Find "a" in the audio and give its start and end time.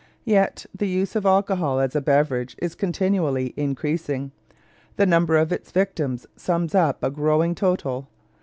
1.95-2.01, 7.03-7.11